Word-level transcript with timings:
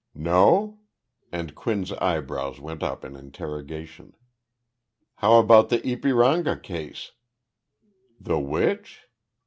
"No?" 0.15 0.79
and 1.31 1.53
Quinn's 1.53 1.91
eyebrows 1.91 2.59
went 2.59 2.81
up 2.81 3.05
in 3.05 3.15
interrogation. 3.15 4.15
"How 5.17 5.37
about 5.37 5.69
the 5.69 5.77
Ypiranga 5.77 6.55
case?" 6.63 7.11
"The 8.19 8.39
which?" 8.39 9.05